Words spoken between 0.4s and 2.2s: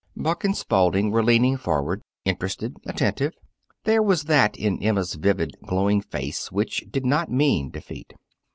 and Spalding were leaning forward,